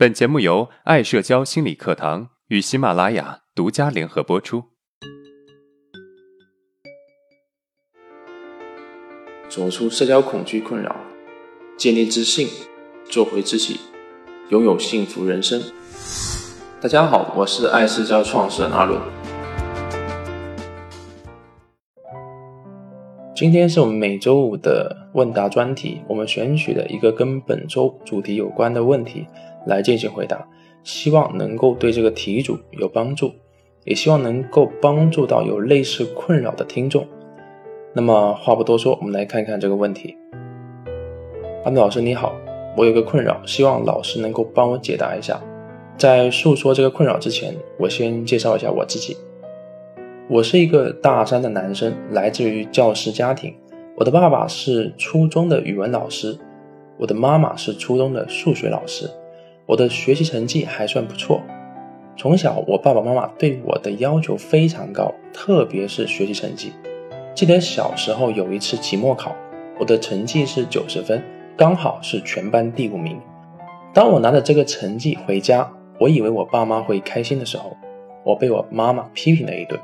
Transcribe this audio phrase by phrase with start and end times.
[0.00, 4.64] 本节目由爱社交心理课堂与喜马拉雅独家联合播出。
[9.50, 10.96] 走出社交恐惧困扰，
[11.76, 12.48] 建立自信，
[13.10, 13.78] 做回自己，
[14.48, 15.60] 拥有幸福人生。
[16.80, 18.98] 大家好，我是爱社交创始人阿伦。
[23.36, 29.26] 今天是我们每周五的问答专题，我们选取的一个跟本周主题有关的问题
[29.66, 30.46] 来进行回答，
[30.82, 33.32] 希望能够对这个题主有帮助，
[33.84, 37.06] 也希望能够帮助到有类似困扰的听众。
[37.92, 40.16] 那么话不多说，我们来看看这个问题。
[41.64, 42.34] 安德老师你好，
[42.76, 45.40] 我有个困扰，希望老师能够帮我解答一下。
[45.98, 49.16] 在诉说这个困扰之前，我先介绍一下我自己。
[50.28, 53.54] 我是一个大三的男生，来自于教师家庭。
[53.96, 56.38] 我的爸爸是初中的语文老师，
[56.96, 59.10] 我的妈妈是初中的数学老师。
[59.70, 61.40] 我的学习成绩还算不错。
[62.16, 66.72] 从小，我爸爸妈妈对我的要求非常高，特别是学习成绩。
[67.36, 69.32] 记得小时候有一次期末考，
[69.78, 71.22] 我的成绩是九十分，
[71.56, 73.16] 刚好是全班第五名。
[73.94, 77.76] 当我拿着这个成绩回家，我以为我爸妈会开心的时候，
[78.24, 79.80] 我被我妈妈批评了一顿。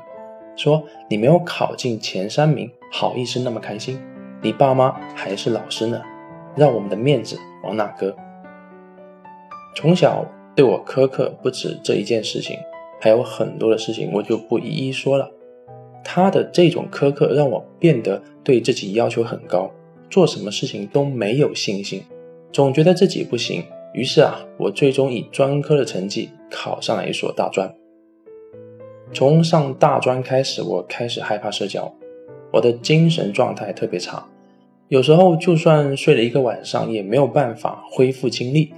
[0.57, 3.97] 说你没有考进前三名，好意思那么开心？
[4.41, 6.01] 你爸妈还是老师呢，
[6.57, 8.13] 让我们的面子往哪搁？
[9.79, 10.25] 从小
[10.55, 12.57] 对我苛刻不止这一件事情，
[12.99, 15.29] 还有很多的事情，我就不一一说了。
[16.03, 19.69] 他的这种苛刻让我变得对自己要求很高，
[20.09, 22.01] 做什么事情都没有信心，
[22.51, 23.63] 总觉得自己不行。
[23.93, 27.71] 于是啊，我最终以专科的成绩考上了一所大专。
[29.13, 31.93] 从上大专开始，我开始害怕社交，
[32.51, 34.27] 我的精神状态特别差，
[34.87, 38.73] 有时候就算睡了一个晚上，也没有办法恢复精力，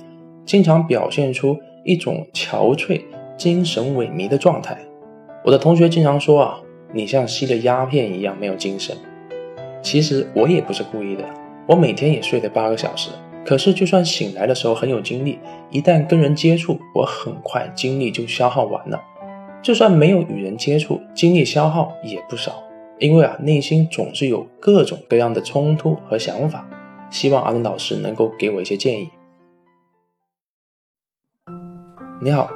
[0.49, 2.99] 经常表现出一种憔悴、
[3.37, 4.75] 精神萎靡的状态。
[5.45, 6.59] 我的同学经常说啊，
[6.91, 8.97] 你像吸了鸦片一样没有精神。
[9.83, 11.23] 其实我也不是故意的，
[11.67, 13.11] 我每天也睡了八个小时，
[13.45, 15.37] 可是就算醒来的时候很有精力，
[15.69, 18.99] 一旦跟人接触，我很快精力就消耗完了。
[19.61, 22.63] 就算没有与人接触，精力消耗也不少，
[22.97, 26.67] 因为啊，内心总是有各种各样的冲突和想法。
[27.11, 29.09] 希望阿伦老师能够给我一些建议。
[32.21, 32.51] 你好，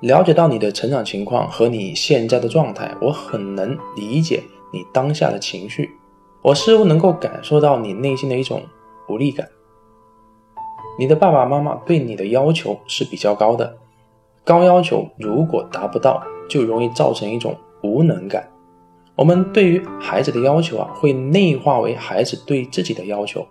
[0.00, 5.90] 了解到你的成长情况和你现在的状态，我很能理解你当下的情绪。
[6.40, 8.62] 我似乎能够感受到你内心的一种
[9.06, 9.46] 无力感。
[10.98, 13.76] 你的爸爸妈妈对你的要求是比较高的。
[14.42, 18.48] 高要求如果达不到，就容易造成一种无能感。
[19.14, 23.46] 我们对于孩子的要求啊，会内化为孩子对自己的要求，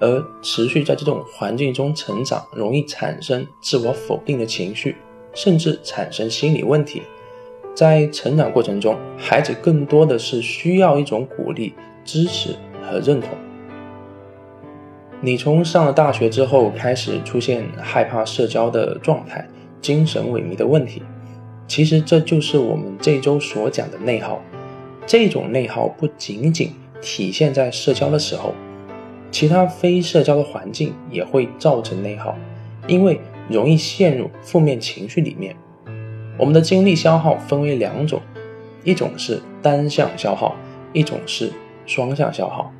[0.00, 4.96] 而持续在这种环境中成长，容易产生自我否定的情绪，
[5.34, 7.02] 甚至产生心理问题。
[7.74, 11.74] 在成长过程中，孩子更多的是需要一种鼓励、
[12.04, 13.30] 支持和认同。
[15.20, 19.46] 你从上了大学之后开始出现害怕社交的状态。
[19.82, 21.02] 精神萎靡的问题，
[21.66, 24.38] 其实这就是我们这周所讲的内耗。
[25.06, 28.54] 这种内耗不仅仅体现在社交的时候，
[29.30, 32.36] 其他非社交的环境也会造成内耗，
[32.86, 35.54] 因为容易陷入负面情绪里面。
[36.38, 38.20] 我们的精力消耗分为两种，
[38.84, 40.54] 一种是单向消耗，
[40.92, 41.52] 一种是
[41.86, 42.72] 双向消耗。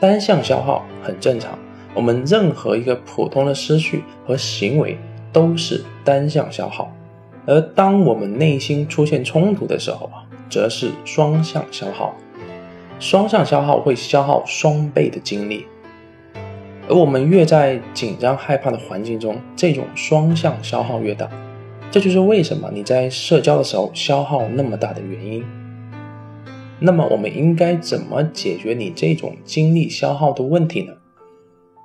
[0.00, 1.58] 单向消耗很正常，
[1.94, 4.96] 我们任何一个普通的思绪和行为。
[5.32, 6.90] 都是单向消耗，
[7.44, 12.14] 而当我们内心出现冲突的时候啊，则是双向消耗。
[12.98, 15.66] 双向消耗会消耗双倍的精力，
[16.88, 21.28] 而我们越在紧张害怕的环境中，这种双向消耗越大。
[21.90, 25.44] 这就是为什么你在社交的时候消耗那么大的原因。
[26.78, 30.92] 那么，我们应该怎么解决你这种精力消耗的问题呢？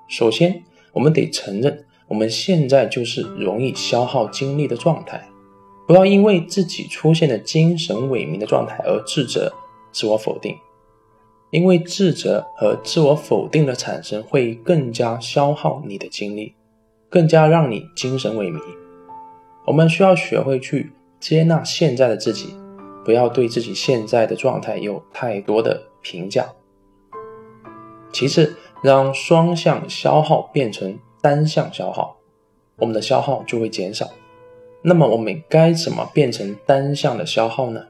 [0.10, 1.86] 首先，我们得承认。
[2.08, 5.30] 我们现在就是容易消耗精力的状态，
[5.88, 9.50] 不要因为自己出现的精神萎靡的状态而自责、
[9.94, 10.54] 自我否定，
[11.52, 16.56] 因为自责和自我否定的产生会更加消耗你的精力，
[17.10, 18.60] 更加让你精神萎靡。
[19.66, 22.56] 我们需要学会去接纳现在的自己，
[23.06, 26.52] 不要对自己现在的状态有太多的评价。
[28.12, 30.98] 其次，让双向消耗变成。
[31.24, 32.18] 单向消耗，
[32.78, 34.10] 我们的消耗就会减少。
[34.82, 37.86] 那么我们该怎么变成单向的消耗呢？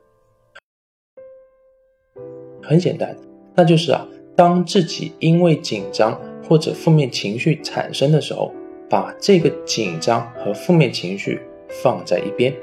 [2.61, 3.15] 很简单，
[3.55, 8.51] 那就是啊，当自己因为紧张或者负面情绪产生的时候，
[8.89, 11.39] 把这个紧张和负面情绪
[11.69, 12.53] 放在一边，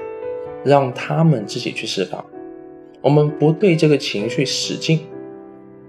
[0.63, 2.23] 让他们自己去释放。
[3.01, 4.99] 我们不对这个情绪使劲，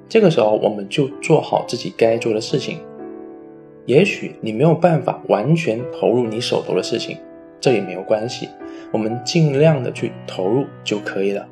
[0.09, 2.79] 这个时候我们就做好自己该做的事情。
[3.87, 7.17] 也许你没有办法完全投入你手头的事情，
[7.61, 8.49] 这也没有关系，
[8.93, 11.49] 我们尽量的去投入就可以了。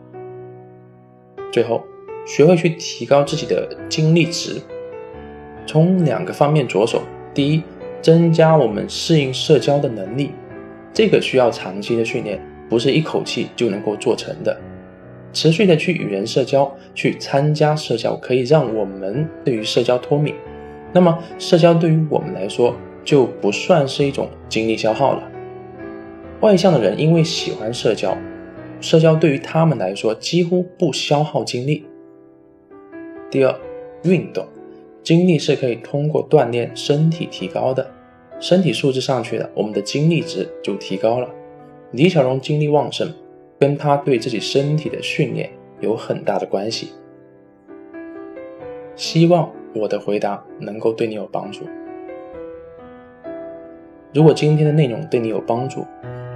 [1.50, 1.82] 最后，
[2.28, 4.60] 学会去提高自己的精力值，
[5.66, 7.00] 从两个方面着手。
[7.32, 7.62] 第一，
[8.02, 10.32] 增加我们适应社交的能力，
[10.92, 12.38] 这个需要长期的训练，
[12.68, 14.54] 不是一口气就能够做成的。
[15.32, 20.34] 持续的去与人社交，去参加社交，可以让我们对于社交脱敏。
[20.92, 25.22] 那么，社交对于我们来说就不算是一种精力消耗了。
[26.40, 28.14] 外向的人因为喜欢社交，
[28.82, 31.86] 社交对于他们来说几乎不消耗精力。
[33.30, 33.54] 第二，
[34.04, 34.46] 运动，
[35.02, 37.90] 精力是可以通过锻炼身体提高的，
[38.40, 41.28] 身体素质上去了，我们的精力值就提高了。
[41.92, 43.12] 李小龙精力旺盛。
[43.60, 46.92] 跟他对自己身体的训练有很大的关系。
[48.94, 51.64] 希望我的回答能够对你有帮助。
[54.14, 55.84] 如果今天的内容对你有帮助，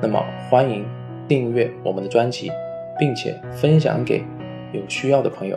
[0.03, 0.85] 那么欢迎
[1.29, 2.50] 订阅我们的专辑，
[2.99, 4.25] 并且分享给
[4.73, 5.56] 有需要的朋友。